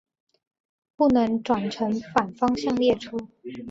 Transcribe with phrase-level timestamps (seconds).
[0.95, 3.17] 不能转乘反方向列车。